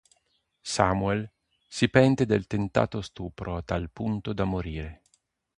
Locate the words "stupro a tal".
3.01-3.91